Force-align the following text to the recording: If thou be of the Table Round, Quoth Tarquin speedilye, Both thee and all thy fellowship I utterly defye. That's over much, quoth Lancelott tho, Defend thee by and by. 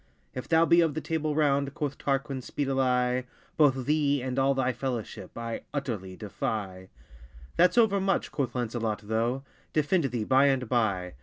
If 0.33 0.47
thou 0.47 0.65
be 0.65 0.81
of 0.81 0.95
the 0.95 0.99
Table 0.99 1.35
Round, 1.35 1.75
Quoth 1.75 1.95
Tarquin 1.99 2.41
speedilye, 2.41 3.25
Both 3.55 3.85
thee 3.85 4.19
and 4.23 4.39
all 4.39 4.55
thy 4.55 4.73
fellowship 4.73 5.37
I 5.37 5.61
utterly 5.75 6.17
defye. 6.17 6.87
That's 7.55 7.77
over 7.77 8.01
much, 8.01 8.31
quoth 8.31 8.53
Lancelott 8.55 9.01
tho, 9.01 9.43
Defend 9.73 10.05
thee 10.05 10.23
by 10.23 10.45
and 10.47 10.67
by. 10.67 11.13